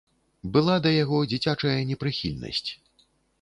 [0.53, 2.69] Была да яго дзіцячая непрыхільнасць.